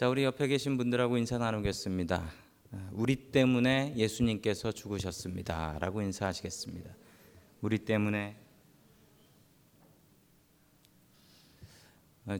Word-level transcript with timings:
자, 0.00 0.08
우리 0.08 0.24
옆에 0.24 0.46
계신 0.46 0.78
분들하고 0.78 1.18
인사 1.18 1.36
나누겠습니다. 1.36 2.32
우리 2.92 3.16
때문에 3.16 3.92
예수님께서 3.98 4.72
죽으셨습니다. 4.72 5.76
라고 5.78 6.00
인사하시겠습니다. 6.00 6.96
우리 7.60 7.76
때문에 7.80 8.34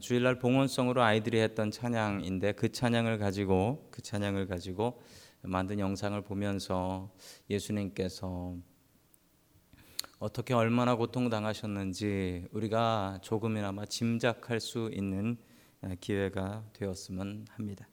주일날 0.01 0.39
봉헌성으로 0.39 1.03
아이들이 1.03 1.39
했던 1.39 1.69
찬양인데 1.69 2.53
그 2.53 2.71
찬양을 2.71 3.19
가지고 3.19 3.87
그 3.91 4.01
찬양을 4.01 4.47
가지고 4.47 4.99
만든 5.43 5.77
영상을 5.77 6.19
보면서 6.23 7.13
예수님께서 7.47 8.55
어떻게 10.17 10.55
얼마나 10.55 10.95
고통당하셨는지 10.95 12.47
우리가 12.53 13.19
조금이나마 13.21 13.85
짐작할 13.85 14.59
수 14.59 14.89
있는 14.91 15.37
기회가 15.99 16.63
되었으면 16.73 17.47
합니다. 17.51 17.87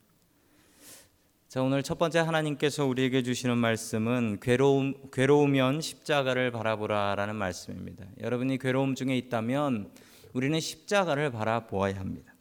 자, 1.49 1.63
오늘 1.63 1.83
첫 1.83 1.99
번째 1.99 2.19
하나님께서 2.19 2.85
우리에게 2.85 3.23
주시는 3.23 3.57
말씀은 3.57 4.39
괴로움 4.41 5.11
괴로우면 5.11 5.81
십자가를 5.81 6.51
바라보라라는 6.53 7.37
말씀입니다. 7.37 8.05
여러분이 8.21 8.59
괴로움 8.59 8.95
중에 8.95 9.17
있다면 9.17 9.91
우리는 10.35 10.61
십자가를 10.61 11.31
바라보아야 11.33 11.99
합니다. 11.99 12.35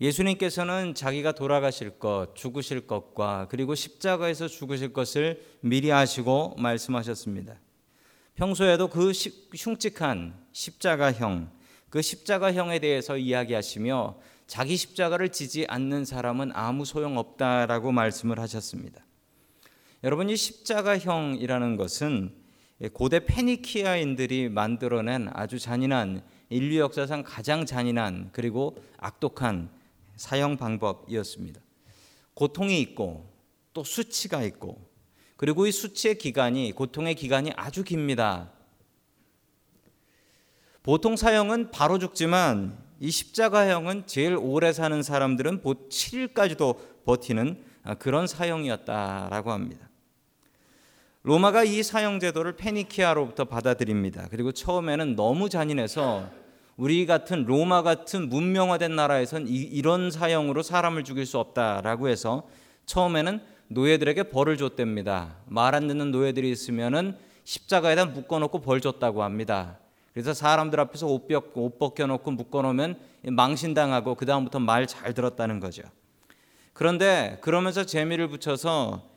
예수님께서는 0.00 0.94
자기가 0.94 1.32
돌아가실 1.32 1.98
것, 1.98 2.34
죽으실 2.34 2.86
것과 2.86 3.48
그리고 3.50 3.74
십자가에서 3.74 4.46
죽으실 4.46 4.92
것을 4.92 5.42
미리 5.60 5.92
아시고 5.92 6.54
말씀하셨습니다. 6.58 7.58
평소에도 8.34 8.88
그 8.88 9.12
흉측한 9.56 10.46
십자가형, 10.52 11.50
그 11.94 12.02
십자가형에 12.02 12.80
대해서 12.80 13.16
이야기하시며 13.16 14.18
자기 14.48 14.76
십자가를 14.76 15.28
지지 15.28 15.64
않는 15.68 16.04
사람은 16.04 16.50
아무 16.52 16.84
소용 16.84 17.18
없다라고 17.18 17.92
말씀을 17.92 18.40
하셨습니다. 18.40 19.06
여러분 20.02 20.28
이 20.28 20.36
십자가형이라는 20.36 21.76
것은 21.76 22.34
고대 22.94 23.24
페니키아인들이 23.24 24.48
만들어낸 24.48 25.28
아주 25.34 25.60
잔인한 25.60 26.24
인류 26.48 26.80
역사상 26.80 27.22
가장 27.24 27.64
잔인한 27.64 28.30
그리고 28.32 28.74
악독한 28.96 29.70
사형 30.16 30.56
방법이었습니다. 30.56 31.60
고통이 32.34 32.80
있고 32.80 33.32
또 33.72 33.84
수치가 33.84 34.42
있고 34.42 34.84
그리고 35.36 35.64
이 35.64 35.70
수치의 35.70 36.18
기간이 36.18 36.72
고통의 36.72 37.14
기간이 37.14 37.52
아주 37.54 37.84
깁니다. 37.84 38.50
보통 40.84 41.16
사형은 41.16 41.70
바로 41.70 41.98
죽지만 41.98 42.76
이 43.00 43.10
십자가형은 43.10 44.06
제일 44.06 44.36
오래 44.36 44.70
사는 44.70 45.02
사람들은 45.02 45.62
7일까지도 45.62 46.76
버티는 47.06 47.64
그런 47.98 48.26
사형이었다라고 48.26 49.50
합니다. 49.50 49.88
로마가 51.22 51.64
이 51.64 51.82
사형 51.82 52.20
제도를 52.20 52.56
페니키아로부터 52.56 53.46
받아들입니다. 53.46 54.28
그리고 54.30 54.52
처음에는 54.52 55.16
너무 55.16 55.48
잔인해서 55.48 56.28
우리 56.76 57.06
같은 57.06 57.46
로마 57.46 57.82
같은 57.82 58.28
문명화된 58.28 58.94
나라에선 58.94 59.46
이, 59.48 59.80
런 59.80 60.10
사형으로 60.10 60.62
사람을 60.62 61.02
죽일 61.04 61.24
수 61.24 61.38
없다라고 61.38 62.08
해서 62.08 62.46
처음에는 62.84 63.40
노예들에게 63.68 64.24
벌을 64.24 64.58
줬답니다. 64.58 65.36
말 65.46 65.74
안 65.74 65.88
듣는 65.88 66.10
노예들이 66.10 66.50
있으면은 66.50 67.16
십자가에다 67.44 68.04
묶어놓고 68.04 68.60
벌 68.60 68.82
줬다고 68.82 69.22
합니다. 69.22 69.78
그래서 70.14 70.32
사람들 70.32 70.78
앞에서 70.78 71.08
옷, 71.08 71.26
옷 71.54 71.78
벗겨놓고 71.78 72.30
묶어놓으면 72.30 72.98
망신당하고 73.26 74.14
그 74.14 74.24
다음부터 74.24 74.60
말 74.60 74.86
잘 74.86 75.12
들었다는 75.12 75.58
거죠. 75.58 75.82
그런데 76.72 77.38
그러면서 77.40 77.84
재미를 77.84 78.28
붙여서 78.28 79.10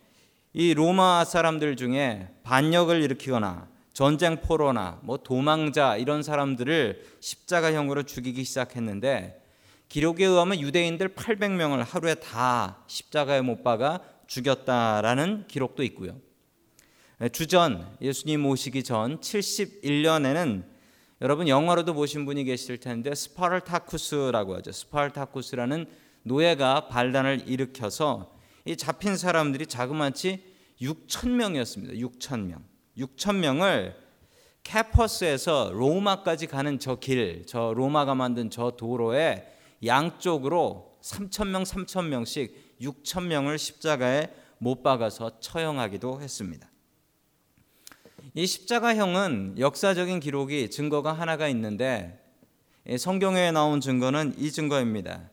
이 0.54 0.74
로마 0.74 1.24
사람들 1.24 1.76
중에 1.76 2.30
반역을 2.42 3.04
일으키거나 3.04 3.68
전쟁 3.94 4.42
포로나 4.42 5.00
뭐 5.04 5.18
도망자 5.18 5.98
이런 5.98 6.24
사람들을 6.24 7.04
십자가형으로 7.20 8.04
죽이기 8.04 8.44
시작했는데 8.44 9.44
기록에 9.90 10.26
의하면 10.26 10.60
유대인들 10.60 11.10
800명을 11.10 11.86
하루에 11.88 12.16
다 12.16 12.80
십자가에 12.88 13.42
못 13.42 13.64
박아 13.64 14.00
죽였다라는 14.26 15.46
기록도 15.48 15.84
있고요. 15.84 16.16
주전 17.32 17.88
예수님 18.02 18.46
오시기 18.46 18.84
전 18.84 19.20
71년에는 19.20 20.77
여러분 21.20 21.48
영화로도 21.48 21.96
보신 21.96 22.26
분이 22.26 22.44
계실 22.44 22.78
텐데 22.80 23.16
스파르타쿠스라고 23.16 24.56
하죠. 24.58 24.72
스파르타쿠스라는 24.72 25.88
노예가 26.22 26.90
반란을 26.90 27.44
일으켜서 27.48 28.36
이 28.66 28.78
잡힌 28.78 29.18
사람들이 29.18 29.66
자그마치 29.66 30.44
6천 30.80 31.30
명이었습니다. 31.30 31.94
6천 31.96 32.42
명. 32.42 32.64
6천 33.00 33.38
명을 33.38 33.96
캐퍼스에서 34.62 35.72
로마까지 35.74 36.46
가는 36.48 36.78
저 36.78 36.96
길, 37.00 37.46
저 37.48 37.74
로마가 37.76 38.14
만든 38.14 38.52
저 38.52 38.72
도로에 38.72 39.48
양쪽으로 39.84 40.98
3천 41.02 41.48
명, 41.48 41.64
3천 41.64 42.10
명씩 42.10 42.78
6천 42.82 43.26
명을 43.26 43.58
십자가에 43.58 44.28
못 44.60 44.84
박아서 44.84 45.40
처형하기도 45.40 46.22
했습니다. 46.22 46.70
이 48.38 48.46
십자가형은 48.46 49.56
역사적인 49.58 50.20
기록이 50.20 50.70
증거가 50.70 51.12
하나가 51.12 51.48
있는데 51.48 52.24
성경에 53.00 53.50
나온 53.50 53.82
증거는 53.82 54.36
이 54.38 54.52
증거입니다. 54.52 55.32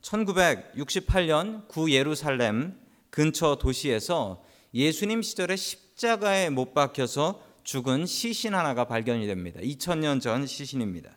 1968년 0.00 1.66
구 1.66 1.90
예루살렘 1.90 2.78
근처 3.10 3.56
도시에서 3.56 4.44
예수님 4.72 5.22
시절에 5.22 5.56
십자가에 5.56 6.48
못 6.48 6.74
박혀서 6.74 7.42
죽은 7.64 8.06
시신 8.06 8.54
하나가 8.54 8.84
발견이 8.84 9.26
됩니다. 9.26 9.58
2000년 9.58 10.20
전 10.20 10.46
시신입니다. 10.46 11.10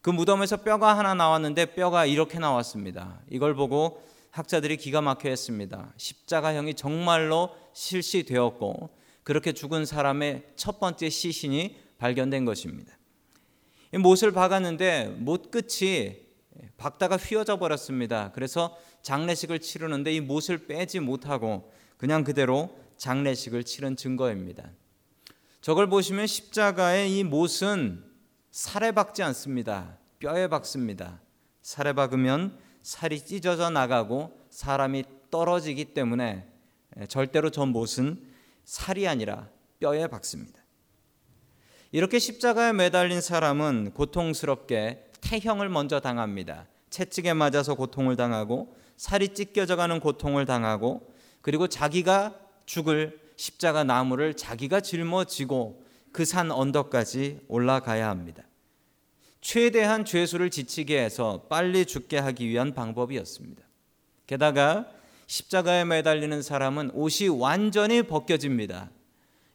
그 0.00 0.08
무덤에서 0.08 0.62
뼈가 0.62 0.96
하나 0.96 1.12
나왔는데 1.12 1.74
뼈가 1.74 2.06
이렇게 2.06 2.38
나왔습니다. 2.38 3.20
이걸 3.28 3.54
보고 3.54 4.02
학자들이 4.30 4.78
기가 4.78 5.02
막혀 5.02 5.28
했습니다. 5.28 5.92
십자가형이 5.98 6.72
정말로 6.76 7.54
실시되었고 7.74 9.01
그렇게 9.24 9.52
죽은 9.52 9.86
사람의 9.86 10.52
첫 10.56 10.80
번째 10.80 11.08
시신이 11.08 11.76
발견된 11.98 12.44
것입니다. 12.44 12.96
못을 13.92 14.32
박았는데 14.32 15.16
못 15.18 15.50
끝이 15.50 16.16
박다가 16.76 17.16
휘어져 17.16 17.58
버렸습니다. 17.58 18.32
그래서 18.34 18.76
장례식을 19.02 19.60
치르는데 19.60 20.12
이 20.12 20.20
못을 20.20 20.66
빼지 20.66 21.00
못하고 21.00 21.72
그냥 21.96 22.24
그대로 22.24 22.76
장례식을 22.96 23.64
치른 23.64 23.96
증거입니다. 23.96 24.70
저걸 25.60 25.88
보시면 25.88 26.26
십자가의 26.26 27.16
이 27.18 27.24
못은 27.24 28.04
살에 28.50 28.92
박지 28.92 29.22
않습니다. 29.22 29.98
뼈에 30.18 30.48
박습니다. 30.48 31.20
살에 31.62 31.92
박으면 31.92 32.58
살이 32.82 33.20
찢어져 33.20 33.70
나가고 33.70 34.36
사람이 34.50 35.04
떨어지기 35.30 35.94
때문에 35.94 36.46
절대로 37.08 37.50
저 37.50 37.64
못은 37.64 38.31
살이 38.64 39.06
아니라 39.08 39.48
뼈에 39.80 40.06
박습니다. 40.06 40.60
이렇게 41.90 42.18
십자가에 42.18 42.72
매달린 42.72 43.20
사람은 43.20 43.92
고통스럽게 43.94 45.10
태형을 45.20 45.68
먼저 45.68 46.00
당합니다. 46.00 46.66
채찍에 46.90 47.34
맞아서 47.34 47.74
고통을 47.74 48.16
당하고 48.16 48.76
살이 48.96 49.34
찢겨져 49.34 49.76
가는 49.76 50.00
고통을 50.00 50.46
당하고 50.46 51.12
그리고 51.40 51.66
자기가 51.66 52.34
죽을 52.66 53.20
십자가 53.36 53.84
나무를 53.84 54.34
자기가 54.34 54.80
짊어지고 54.80 55.82
그 56.12 56.24
산 56.24 56.50
언덕까지 56.50 57.40
올라가야 57.48 58.08
합니다. 58.08 58.44
최대한 59.40 60.04
죄수를 60.04 60.50
지치게 60.50 61.02
해서 61.02 61.46
빨리 61.48 61.84
죽게 61.84 62.18
하기 62.18 62.48
위한 62.48 62.74
방법이었습니다. 62.74 63.62
게다가 64.26 64.86
십자가에 65.26 65.84
매달리는 65.84 66.42
사람은 66.42 66.90
옷이 66.94 67.28
완전히 67.28 68.02
벗겨집니다. 68.02 68.90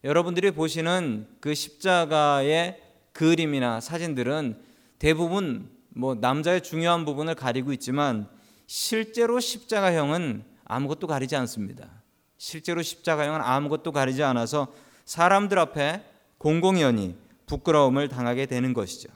여러분들이 0.03 0.51
보시는 0.51 1.27
그 1.39 1.53
십자가의 1.53 2.81
그림이나 3.13 3.79
사진들은 3.79 4.61
대부분 4.99 5.69
뭐 5.89 6.15
남자의 6.15 6.61
중요한 6.61 7.05
부분을 7.05 7.35
가리고 7.35 7.73
있지만 7.73 8.27
실제로 8.67 9.39
십자가형은 9.39 10.43
아무것도 10.65 11.07
가리지 11.07 11.35
않습니다. 11.35 12.03
실제로 12.37 12.81
십자가형은 12.81 13.41
아무것도 13.41 13.91
가리지 13.91 14.23
않아서 14.23 14.73
사람들 15.05 15.57
앞에 15.57 16.03
공공연히 16.37 17.15
부끄러움을 17.47 18.09
당하게 18.09 18.45
되는 18.45 18.73
것이죠. 18.73 19.09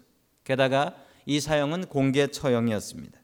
게다가 0.43 0.95
이 1.25 1.39
사형은 1.39 1.85
공개 1.85 2.27
처형이었습니다. 2.27 3.20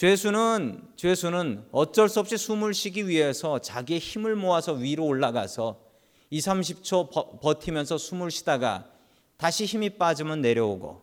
죄수는 0.00 0.80
죄수는 0.96 1.66
어쩔 1.72 2.08
수 2.08 2.20
없이 2.20 2.38
숨을 2.38 2.72
쉬기 2.72 3.06
위해서 3.06 3.58
자기의 3.58 4.00
힘을 4.00 4.34
모아서 4.34 4.72
위로 4.72 5.04
올라가서 5.04 5.78
2, 6.30 6.38
30초 6.38 7.42
버티면서 7.42 7.98
숨을 7.98 8.30
쉬다가 8.30 8.90
다시 9.36 9.66
힘이 9.66 9.90
빠지면 9.90 10.40
내려오고 10.40 11.02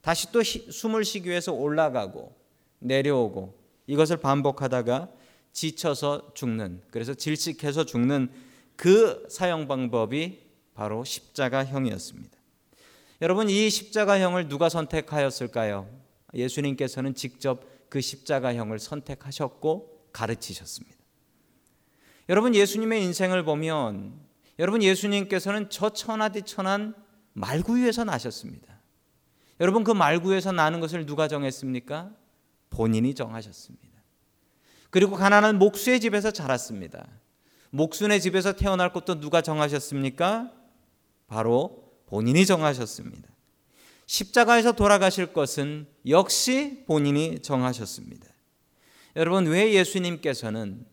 다시 0.00 0.32
또 0.32 0.42
숨을 0.42 1.04
쉬기 1.04 1.28
위해서 1.28 1.52
올라가고 1.52 2.34
내려오고 2.80 3.56
이것을 3.86 4.16
반복하다가 4.16 5.10
지쳐서 5.52 6.32
죽는 6.34 6.82
그래서 6.90 7.14
질식해서 7.14 7.84
죽는 7.84 8.32
그 8.74 9.28
사형 9.30 9.68
방법이 9.68 10.40
바로 10.74 11.04
십자가형이었습니다. 11.04 12.36
여러분 13.22 13.48
이 13.48 13.70
십자가형을 13.70 14.48
누가 14.48 14.68
선택하였을까요? 14.68 15.88
예수님께서는 16.34 17.14
직접 17.14 17.73
그 17.94 18.00
십자가형을 18.00 18.80
선택하셨고 18.80 20.08
가르치셨습니다. 20.12 20.98
여러분 22.28 22.52
예수님의 22.52 23.04
인생을 23.04 23.44
보면 23.44 24.18
여러분 24.58 24.82
예수님께서는 24.82 25.70
저 25.70 25.90
천하디천한 25.90 26.96
말구유에서 27.34 28.02
나셨습니다. 28.02 28.80
여러분 29.60 29.84
그 29.84 29.92
말구유에서 29.92 30.50
나는 30.50 30.80
것을 30.80 31.06
누가 31.06 31.28
정했습니까? 31.28 32.10
본인이 32.70 33.14
정하셨습니다. 33.14 34.02
그리고 34.90 35.14
가난한 35.14 35.60
목수의 35.60 36.00
집에서 36.00 36.32
자랐습니다. 36.32 37.06
목순의 37.70 38.20
집에서 38.20 38.54
태어날 38.54 38.92
것도 38.92 39.20
누가 39.20 39.40
정하셨습니까? 39.40 40.50
바로 41.28 41.92
본인이 42.06 42.44
정하셨습니다. 42.44 43.28
십자가에서 44.06 44.72
돌아가실 44.72 45.32
것은 45.32 45.86
역시 46.08 46.84
본인이 46.86 47.40
정하셨습니다. 47.40 48.26
여러분 49.16 49.46
왜 49.46 49.72
예수님께서는 49.72 50.86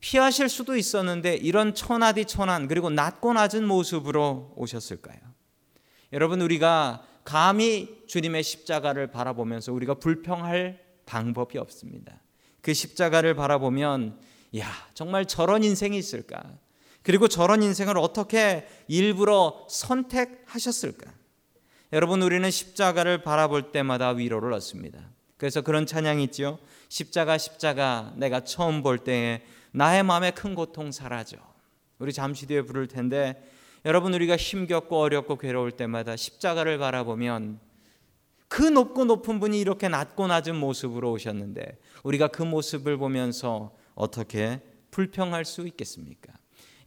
피하실 0.00 0.48
수도 0.48 0.76
있었는데 0.76 1.34
이런 1.36 1.74
천하디 1.74 2.26
천한 2.26 2.68
그리고 2.68 2.90
낮고 2.90 3.32
낮은 3.32 3.66
모습으로 3.66 4.52
오셨을까요? 4.56 5.18
여러분 6.12 6.40
우리가 6.40 7.04
감히 7.24 8.02
주님의 8.06 8.44
십자가를 8.44 9.10
바라보면서 9.10 9.72
우리가 9.72 9.94
불평할 9.94 10.80
방법이 11.06 11.58
없습니다. 11.58 12.22
그 12.60 12.72
십자가를 12.72 13.34
바라보면 13.34 14.20
야 14.58 14.70
정말 14.94 15.26
저런 15.26 15.64
인생이 15.64 15.98
있을까? 15.98 16.42
그리고 17.02 17.28
저런 17.28 17.62
인생을 17.62 17.98
어떻게 17.98 18.66
일부러 18.88 19.66
선택하셨을까? 19.68 21.12
여러분 21.92 22.20
우리는 22.22 22.50
십자가를 22.50 23.22
바라볼 23.22 23.70
때마다 23.70 24.10
위로를 24.10 24.52
얻습니다. 24.52 25.10
그래서 25.36 25.60
그런 25.60 25.86
찬양이 25.86 26.24
있죠. 26.24 26.58
십자가 26.88 27.38
십자가 27.38 28.12
내가 28.16 28.40
처음 28.40 28.82
볼 28.82 28.98
때에 28.98 29.42
나의 29.70 30.02
마음에 30.02 30.30
큰 30.32 30.54
고통 30.54 30.90
사라져. 30.90 31.36
우리 31.98 32.12
잠시 32.12 32.46
뒤에 32.46 32.62
부를 32.62 32.88
텐데 32.88 33.42
여러분 33.84 34.14
우리가 34.14 34.36
힘겹고 34.36 34.98
어렵고 34.98 35.36
괴로울 35.38 35.72
때마다 35.72 36.16
십자가를 36.16 36.78
바라보면 36.78 37.60
그 38.48 38.62
높고 38.62 39.04
높은 39.04 39.38
분이 39.38 39.60
이렇게 39.60 39.88
낮고 39.88 40.26
낮은 40.26 40.56
모습으로 40.56 41.12
오셨는데 41.12 41.78
우리가 42.02 42.28
그 42.28 42.42
모습을 42.42 42.96
보면서 42.96 43.76
어떻게 43.94 44.60
불평할 44.90 45.44
수 45.44 45.66
있겠습니까? 45.68 46.32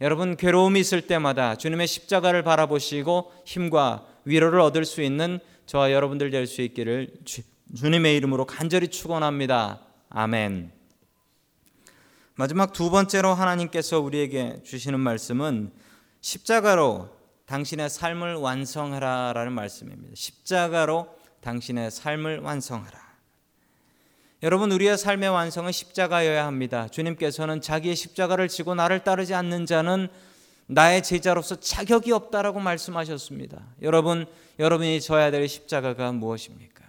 여러분 0.00 0.36
괴로움이 0.36 0.80
있을 0.80 1.06
때마다 1.06 1.56
주님의 1.56 1.86
십자가를 1.86 2.42
바라보시고 2.42 3.32
힘과 3.44 4.06
위로를 4.24 4.60
얻을 4.60 4.84
수 4.84 5.02
있는 5.02 5.40
저와 5.66 5.92
여러분들 5.92 6.30
될 6.30 6.46
수 6.46 6.62
있기를 6.62 7.12
주, 7.24 7.42
주님의 7.76 8.16
이름으로 8.16 8.46
간절히 8.46 8.88
축원합니다. 8.88 9.80
아멘. 10.08 10.72
마지막 12.34 12.72
두 12.72 12.90
번째로 12.90 13.34
하나님께서 13.34 14.00
우리에게 14.00 14.62
주시는 14.64 14.98
말씀은 14.98 15.72
십자가로 16.20 17.10
당신의 17.46 17.90
삶을 17.90 18.34
완성하라라는 18.36 19.52
말씀입니다. 19.52 20.12
십자가로 20.14 21.08
당신의 21.40 21.90
삶을 21.90 22.40
완성하라. 22.40 22.98
여러분 24.42 24.72
우리의 24.72 24.96
삶의 24.96 25.28
완성은 25.28 25.70
십자가여야 25.70 26.46
합니다. 26.46 26.88
주님께서는 26.88 27.60
자기의 27.60 27.94
십자가를 27.94 28.48
지고 28.48 28.74
나를 28.74 29.04
따르지 29.04 29.34
않는 29.34 29.66
자는 29.66 30.08
나의 30.72 31.02
제자로서 31.02 31.56
자격이 31.56 32.12
없다라고 32.12 32.60
말씀하셨습니다. 32.60 33.74
여러분 33.82 34.26
여러분이 34.60 35.00
져야 35.00 35.32
될 35.32 35.48
십자가가 35.48 36.12
무엇입니까? 36.12 36.84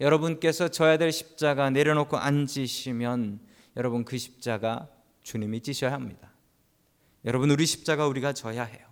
여러분께서 0.00 0.66
져야 0.66 0.96
될 0.98 1.12
십자가 1.12 1.70
내려놓고 1.70 2.16
앉으시면 2.16 3.38
여러분 3.76 4.04
그 4.04 4.18
십자가 4.18 4.88
주님이 5.22 5.60
지셔야 5.60 5.92
합니다. 5.92 6.32
여러분 7.24 7.48
우리 7.52 7.64
십자가 7.64 8.08
우리가 8.08 8.32
져야 8.32 8.64
해요. 8.64 8.84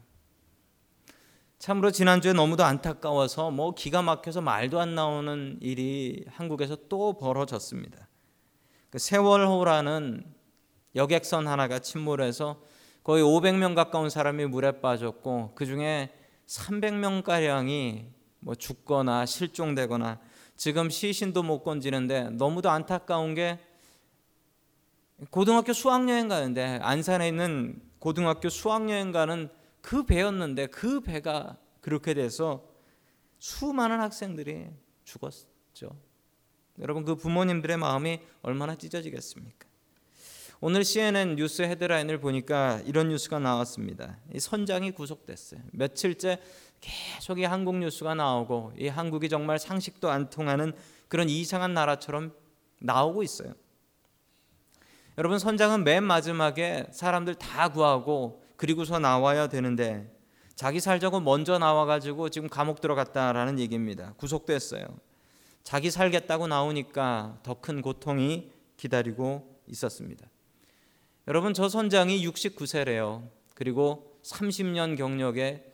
참으로 1.58 1.90
지난주에 1.90 2.32
너무도 2.32 2.62
안타까워서 2.62 3.50
뭐 3.50 3.74
기가 3.74 4.00
막혀서 4.00 4.42
말도 4.42 4.78
안 4.78 4.94
나오는 4.94 5.58
일이 5.60 6.24
한국에서 6.28 6.76
또 6.88 7.18
벌어졌습니다. 7.18 8.06
그 8.90 8.98
세월호라는 8.98 10.24
여객선 10.94 11.48
하나가 11.48 11.80
침몰해서 11.80 12.62
거의 13.02 13.23
500명 13.23 13.75
가까운 13.75 14.11
사람이 14.11 14.47
물에 14.47 14.81
빠졌고 14.81 15.52
그 15.55 15.67
중에 15.67 16.11
300명 16.47 17.23
가량이 17.23 18.06
뭐 18.41 18.55
죽거나 18.55 19.26
실종되거나 19.26 20.20
지금 20.56 20.91
시신도 20.91 21.43
못 21.43 21.62
건지는데 21.62 22.31
너무도 22.31 22.70
안타까운 22.70 23.35
게 23.35 23.58
고등학교 25.31 25.73
수학여행 25.73 26.29
가는데 26.29 26.79
안산에 26.82 27.29
있는 27.29 27.81
고등학교 27.99 28.49
수학여행 28.49 29.12
가는 29.12 29.50
그 29.81 30.05
배였는데 30.05 30.67
그 30.67 31.00
배가 31.00 31.56
그렇게 31.81 32.14
돼서 32.14 32.64
수많은 33.38 34.00
학생들이 34.00 34.69
죽었죠. 35.05 35.99
여러분 36.79 37.05
그 37.05 37.14
부모님들의 37.17 37.76
마음이 37.76 38.20
얼마나 38.43 38.75
찢어지겠습니까? 38.75 39.69
오늘 40.62 40.84
CNN 40.84 41.36
뉴스 41.36 41.62
헤드라인을 41.62 42.20
보니까 42.20 42.82
이런 42.84 43.08
뉴스가 43.08 43.38
나왔습니다. 43.38 44.18
이 44.34 44.38
선장이 44.38 44.90
구속됐어요. 44.90 45.60
며칠째 45.72 46.38
계속 46.82 47.38
이 47.38 47.44
한국 47.44 47.76
뉴스가 47.76 48.14
나오고 48.14 48.74
이 48.76 48.88
한국이 48.88 49.30
정말 49.30 49.58
상식도 49.58 50.10
안 50.10 50.28
통하는 50.28 50.74
그런 51.08 51.30
이상한 51.30 51.72
나라처럼 51.72 52.34
나오고 52.78 53.22
있어요. 53.22 53.54
여러분 55.16 55.38
선장은 55.38 55.82
맨 55.82 56.04
마지막에 56.04 56.86
사람들 56.92 57.36
다 57.36 57.70
구하고 57.70 58.42
그리고서 58.56 58.98
나와야 58.98 59.48
되는데 59.48 60.14
자기 60.56 60.78
살자고 60.78 61.20
먼저 61.20 61.58
나와 61.58 61.86
가지고 61.86 62.28
지금 62.28 62.50
감옥 62.50 62.82
들어갔다라는 62.82 63.58
얘기입니다. 63.58 64.12
구속됐어요. 64.18 64.84
자기 65.62 65.90
살겠다고 65.90 66.48
나오니까 66.48 67.38
더 67.42 67.54
큰 67.54 67.80
고통이 67.80 68.50
기다리고 68.76 69.58
있었습니다. 69.66 70.26
여러분 71.30 71.54
저 71.54 71.68
선장이 71.68 72.26
69세래요. 72.26 73.22
그리고 73.54 74.18
30년 74.25 74.96
경력에 74.96 75.64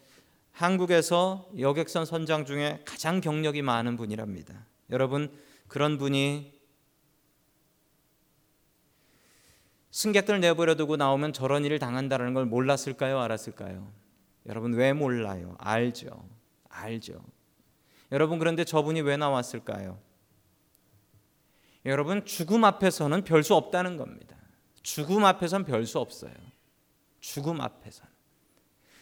한국에서 0.53 1.49
여객선 1.59 2.05
선장 2.05 2.45
중에 2.45 2.83
가장 2.85 3.23
경력이 3.23 3.63
많은 3.63 3.97
분이랍니다. 3.97 4.67
여러분 4.91 5.35
그런 5.67 5.97
분이 5.97 6.53
승객들 9.93 10.41
내버려두고 10.41 10.99
나오면 10.99 11.33
저런 11.33 11.65
일을 11.65 11.79
당한다는 11.79 12.35
걸 12.35 12.45
몰랐을까요? 12.45 13.19
알았을까요? 13.19 13.91
여러분 14.45 14.75
왜 14.75 14.93
몰라요? 14.93 15.57
알죠. 15.59 16.29
알죠. 16.69 17.25
여러분 18.13 18.39
그런데 18.39 18.65
저분이 18.65 19.01
왜 19.01 19.17
나왔을까요? 19.17 19.99
여러분 21.87 22.27
죽음 22.27 22.65
앞에서는 22.65 23.25
별 23.25 23.43
수 23.43 23.55
없다는 23.55 23.97
겁니다. 23.97 24.36
죽음 24.87 25.25
앞에서는 25.25 25.67
별수 25.67 25.99
없어요. 25.99 26.31
죽음 27.19 27.61
앞에서는. 27.61 28.09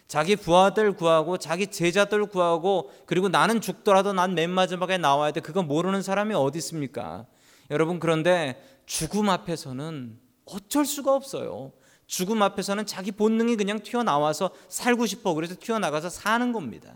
자기 0.08 0.34
부하들 0.34 0.94
구하고 0.94 1.36
자기 1.36 1.66
제자들 1.66 2.24
구하고 2.24 2.90
그리고 3.04 3.28
나는 3.28 3.60
죽더라도 3.60 4.14
난 4.14 4.34
맨 4.34 4.48
마지막에 4.48 4.96
나와야 4.96 5.30
돼. 5.30 5.40
그거 5.40 5.62
모르는 5.62 6.00
사람이 6.00 6.32
어디 6.34 6.56
있습니까? 6.56 7.26
여러분 7.70 8.00
그런데 8.00 8.80
죽음 8.86 9.28
앞에서는 9.28 10.18
어쩔 10.46 10.86
수가 10.86 11.14
없어요. 11.14 11.72
죽음 12.06 12.42
앞에서는 12.42 12.86
자기 12.86 13.12
본능이 13.12 13.56
그냥 13.56 13.80
튀어나와서 13.80 14.52
살고 14.70 15.04
싶어. 15.04 15.34
그래서 15.34 15.54
튀어나가서 15.60 16.08
사는 16.08 16.52
겁니다. 16.52 16.94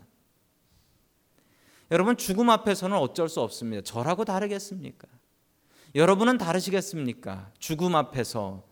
여러분, 1.91 2.17
죽음 2.17 2.51
앞에서는 2.51 2.95
어쩔 2.95 3.29
수 3.29 3.41
없습니다. 3.41 3.81
저라고 3.83 4.23
다르겠습니까? 4.23 5.07
여러분은 5.95 6.37
다르시겠습니까? 6.37 7.51
죽음 7.57 7.95
앞에서. 7.95 8.68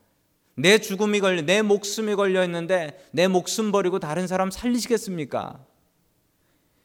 내 0.58 0.80
죽음이 0.80 1.20
걸려, 1.20 1.44
내 1.44 1.62
목숨이 1.62 2.16
걸려 2.16 2.44
있는데 2.44 3.08
내 3.12 3.28
목숨 3.28 3.72
버리고 3.72 4.00
다른 4.00 4.26
사람 4.26 4.50
살리시겠습니까? 4.50 5.64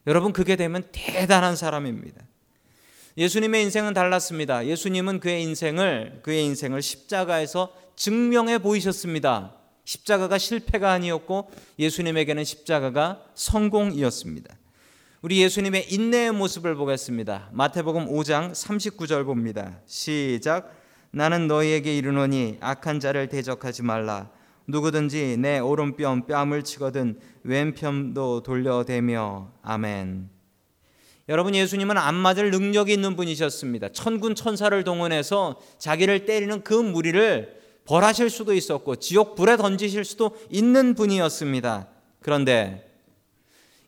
여러분, 0.07 0.33
그게 0.33 0.57
되면 0.57 0.85
대단한 0.93 1.57
사람입니다. 1.57 2.21
예수님의 3.17 3.63
인생은 3.65 3.95
달랐습니다. 3.95 4.67
예수님은 4.67 5.21
그의 5.21 5.43
인생을 5.43 6.21
그의 6.23 6.45
인생을 6.45 6.83
십자가에서 6.83 7.75
증명해 7.97 8.59
보이셨습니다. 8.59 9.55
십자가가 9.85 10.39
실패가 10.39 10.93
아니었고 10.93 11.51
예수님에게는 11.79 12.45
십자가가 12.45 13.25
성공이었습니다. 13.35 14.55
우리 15.23 15.41
예수님의 15.43 15.93
인내의 15.93 16.33
모습을 16.33 16.75
보겠습니다. 16.75 17.51
마태복음 17.53 18.07
5장 18.09 18.53
39절 18.53 19.25
봅니다. 19.25 19.81
시작. 19.87 20.82
나는 21.13 21.47
너희에게 21.47 21.97
이르노니 21.97 22.57
악한 22.61 22.99
자를 22.99 23.29
대적하지 23.29 23.83
말라 23.83 24.31
누구든지 24.67 25.37
내 25.39 25.59
오른뺨 25.59 26.27
뺨을 26.27 26.63
치거든 26.63 27.19
왼편도 27.43 28.43
돌려대며 28.43 29.53
아멘. 29.63 30.31
여러분 31.29 31.55
예수님은 31.55 31.99
안 31.99 32.15
맞을 32.15 32.51
능력이 32.51 32.93
있는 32.93 33.15
분이셨습니다. 33.15 33.91
천군 33.91 34.35
천사를 34.35 34.83
동원해서 34.85 35.61
자기를 35.79 36.25
때리는 36.25 36.65
그 36.65 36.73
무리를 36.75 37.61
벌하실 37.85 38.31
수도 38.31 38.55
있었고 38.55 38.97
지옥 38.97 39.35
불에 39.35 39.57
던지실 39.57 40.05
수도 40.05 40.37
있는 40.49 40.95
분이었습니다. 40.95 41.89
그런데 42.21 42.89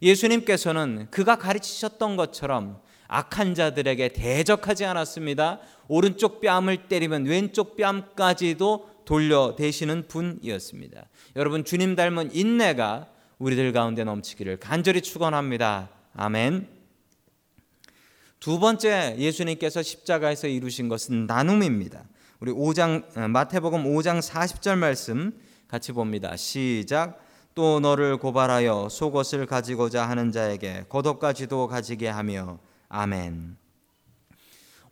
예수님께서는 0.03 1.09
그가 1.11 1.37
가르치셨던 1.37 2.17
것처럼 2.17 2.83
악한 3.09 3.55
자들에게 3.55 4.09
대적하지 4.09 4.85
않았습니다. 4.85 5.61
오른쪽 5.89 6.41
뺨을 6.41 6.89
때리면 6.89 7.27
왼쪽 7.27 7.77
뺨까지도 7.77 8.91
돌려대시는 9.05 10.09
분이었습니다. 10.09 11.07
여러분 11.37 11.65
주님 11.65 11.95
닮은 11.95 12.35
인내가 12.35 13.09
우리들 13.39 13.73
가운데 13.73 14.05
넘치기를 14.05 14.59
간절히 14.59 15.03
축원합니다. 15.03 15.91
아멘. 16.15 16.69
두 18.41 18.59
번째 18.59 19.17
예수님께서 19.19 19.83
십자가에서 19.83 20.47
이루신 20.49 20.89
것은 20.89 21.27
나눔입니다. 21.27 22.05
우리 22.41 22.53
5장 22.53 23.17
어, 23.17 23.29
마태복음 23.29 23.85
5장 23.85 24.21
40절 24.21 24.77
말씀 24.77 25.33
같이 25.67 25.93
봅니다. 25.93 26.37
시작. 26.37 27.21
또 27.55 27.81
너를 27.81 28.17
고발하여 28.17 28.89
속옷을 28.91 29.47
가지고자 29.47 30.09
하는 30.09 30.33
자에게 30.33 30.85
겉옷까지도 30.89 31.69
가지게 31.69 32.09
하며 32.09 32.59
아멘. 32.95 33.57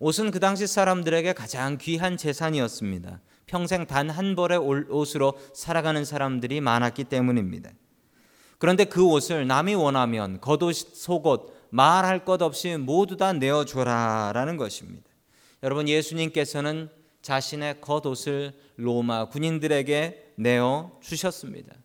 옷은 0.00 0.32
그 0.32 0.40
당시 0.40 0.66
사람들에게 0.66 1.32
가장 1.34 1.78
귀한 1.78 2.16
재산이었습니다. 2.16 3.20
평생 3.46 3.86
단 3.86 4.10
한 4.10 4.34
벌의 4.34 4.58
옷으로 4.58 5.38
살아가는 5.54 6.04
사람들이 6.04 6.60
많았기 6.60 7.04
때문입니다. 7.04 7.70
그런데 8.58 8.86
그 8.86 9.04
옷을 9.04 9.46
남이 9.46 9.76
원하면 9.76 10.40
겉옷, 10.40 10.74
속옷, 10.74 11.68
말할 11.70 12.24
것 12.24 12.42
없이 12.42 12.76
모두 12.76 13.16
다 13.16 13.32
내어줘라라는 13.32 14.56
것입니다. 14.56 15.08
여러분 15.62 15.88
예수님께서는 15.88 16.90
자신의 17.22 17.80
겉옷을 17.80 18.52
로마 18.76 19.28
군인들에게 19.28 20.34
내어 20.38 20.98
주셨습니다. 21.00 21.76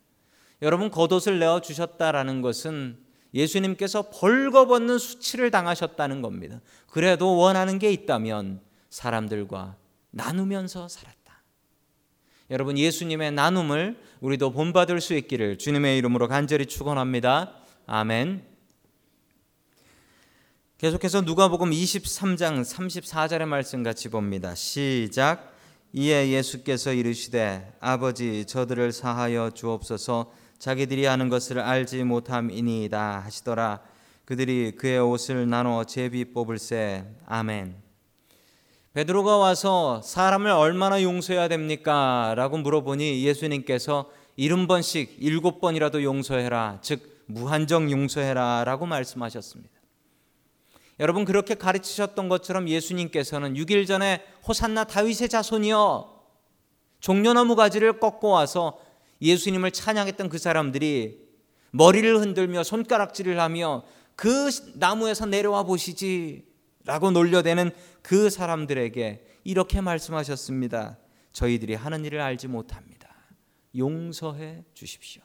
여러분 0.62 0.90
겉옷을 0.90 1.38
내어 1.38 1.60
주셨다라는 1.60 2.42
것은 2.42 3.07
예수님께서 3.34 4.10
벌거벗는 4.10 4.98
수치를 4.98 5.50
당하셨다는 5.50 6.22
겁니다. 6.22 6.60
그래도 6.86 7.36
원하는 7.36 7.78
게 7.78 7.92
있다면 7.92 8.60
사람들과 8.90 9.76
나누면서 10.10 10.88
살았다. 10.88 11.18
여러분 12.50 12.78
예수님의 12.78 13.32
나눔을 13.32 14.00
우리도 14.20 14.52
본받을 14.52 15.00
수 15.00 15.14
있기를 15.14 15.58
주님의 15.58 15.98
이름으로 15.98 16.28
간절히 16.28 16.66
축원합니다. 16.66 17.54
아멘. 17.86 18.42
계속해서 20.78 21.22
누가복음 21.22 21.70
23장 21.70 22.62
34절의 22.62 23.46
말씀 23.46 23.82
같이 23.82 24.08
봅니다. 24.08 24.54
시작. 24.54 25.54
이에 25.92 26.30
예수께서 26.30 26.92
이르시되 26.92 27.76
아버지 27.80 28.44
저들을 28.44 28.92
사하여 28.92 29.50
주옵소서 29.50 30.30
자기들이 30.58 31.04
하는 31.04 31.28
것을 31.28 31.60
알지 31.60 32.04
못함이니이다 32.04 33.20
하시더라. 33.20 33.80
그들이 34.24 34.72
그의 34.72 34.98
옷을 35.00 35.48
나눠 35.48 35.84
제비 35.84 36.32
뽑을세. 36.32 37.04
아멘. 37.26 37.76
베드로가 38.92 39.36
와서 39.36 40.02
사람을 40.02 40.50
얼마나 40.50 41.02
용서해야 41.02 41.48
됩니까? 41.48 42.34
라고 42.36 42.58
물어보니 42.58 43.24
예수님께서 43.24 44.10
일흔 44.36 44.66
번씩 44.66 45.16
일곱 45.20 45.60
번이라도 45.60 46.02
용서해라. 46.02 46.78
즉 46.82 47.22
무한정 47.26 47.90
용서해라 47.90 48.64
라고 48.64 48.86
말씀하셨습니다. 48.86 49.78
여러분 51.00 51.24
그렇게 51.24 51.54
가르치셨던 51.54 52.28
것처럼 52.28 52.68
예수님께서는 52.68 53.54
6일 53.54 53.86
전에 53.86 54.24
호산나 54.46 54.84
다윗의 54.84 55.28
자손이여 55.28 56.18
종려나무 57.00 57.54
가지를 57.54 58.00
꺾고 58.00 58.28
와서 58.28 58.78
예수님을 59.20 59.70
찬양했던 59.70 60.28
그 60.28 60.38
사람들이 60.38 61.28
머리를 61.70 62.20
흔들며 62.20 62.62
손가락질을 62.62 63.40
하며 63.40 63.84
그 64.16 64.50
나무에서 64.74 65.26
내려와 65.26 65.64
보시지 65.64 66.44
라고 66.84 67.10
놀려대는 67.10 67.70
그 68.02 68.30
사람들에게 68.30 69.24
이렇게 69.44 69.80
말씀하셨습니다. 69.80 70.98
저희들이 71.32 71.74
하는 71.74 72.04
일을 72.04 72.20
알지 72.20 72.48
못합니다. 72.48 73.14
용서해 73.76 74.64
주십시오. 74.74 75.22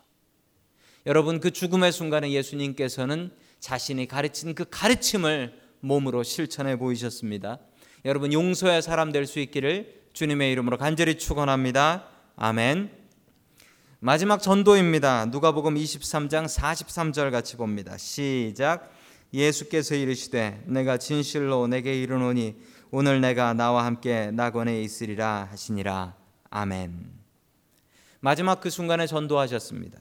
여러분 1.06 1.40
그 1.40 1.52
죽음의 1.52 1.92
순간에 1.92 2.32
예수님께서는 2.32 3.32
자신이 3.60 4.08
가르친 4.08 4.56
그 4.56 4.66
가르침을 4.70 5.60
몸으로 5.80 6.24
실천해 6.24 6.78
보이셨습니다. 6.78 7.60
여러분 8.06 8.34
용서의 8.34 8.82
사람 8.82 9.12
될 9.12 9.26
수 9.26 9.40
있기를 9.40 10.04
주님의 10.14 10.52
이름으로 10.52 10.78
간절히 10.78 11.18
축원합니다. 11.18 12.08
아멘. 12.36 13.03
마지막 14.06 14.42
전도입니다. 14.42 15.28
누가복음 15.28 15.76
23장 15.76 16.46
43절 16.46 17.32
같이 17.32 17.56
봅니다. 17.56 17.96
시작. 17.96 18.92
예수께서 19.34 19.96
이르시되 19.96 20.62
내가 20.68 20.98
진실로 20.98 21.68
내게 21.68 22.02
이르노니 22.02 22.58
오늘 22.92 23.22
내가 23.22 23.54
나와 23.54 23.86
함께 23.86 24.30
낙원에 24.32 24.82
있으리라 24.82 25.48
하시니라 25.50 26.16
아멘. 26.50 27.14
마지막 28.20 28.60
그 28.60 28.70
순간에 28.70 29.08
전도하셨습니다. 29.08 29.98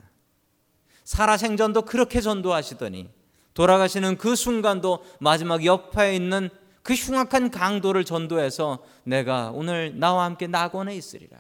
살아 1.05 1.37
생전도 1.37 1.83
그렇게 1.83 2.21
전도하시더니 2.21 3.09
돌아가시는 3.55 4.19
그 4.19 4.35
순간도 4.35 5.05
마지막 5.21 5.65
옆에 5.65 6.17
있는 6.17 6.51
그 6.83 6.95
흉악한 6.95 7.53
강도를 7.53 8.05
전도해서 8.05 8.83
내가 9.05 9.53
오늘 9.53 9.97
나와 9.97 10.25
함께 10.25 10.49
낙원에 10.49 10.97
있으리라. 10.97 11.39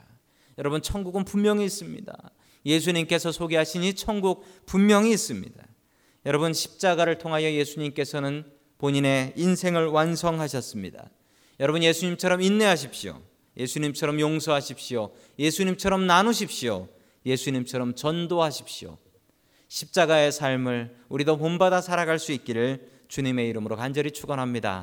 여러분 0.59 0.81
천국은 0.81 1.25
분명히 1.25 1.64
있습니다. 1.64 2.31
예수님께서 2.64 3.33
소개하신 3.33 3.83
이 3.85 3.95
천국 3.95 4.45
분명히 4.66 5.12
있습니다. 5.12 5.54
여러분 6.26 6.52
십자가를 6.52 7.19
통하여 7.19 7.50
예수님께서는 7.52 8.45
본인의 8.78 9.35
인생을 9.37 9.87
완성하셨습니다. 9.87 11.11
여러분 11.61 11.83
예수님처럼 11.83 12.42
인내하십시오. 12.42 13.21
예수님처럼 13.57 14.21
용서하십시오. 14.21 15.12
예수님처럼 15.38 16.07
나누십시오. 16.07 16.88
예수님처럼 17.26 17.95
전도하십시오. 17.95 18.99
십자가의 19.69 20.33
삶을 20.33 20.97
우리도 21.09 21.38
본받아 21.38 21.81
살아갈 21.81 22.19
수 22.19 22.33
있기를 22.33 22.88
주님의 23.09 23.49
이름으로 23.49 23.76
간절히 23.76 24.11
축원합니다. 24.11 24.81